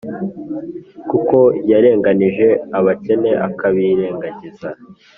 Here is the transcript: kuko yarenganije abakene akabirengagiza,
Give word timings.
kuko 1.09 1.37
yarenganije 1.71 2.47
abakene 2.77 3.31
akabirengagiza, 3.47 4.69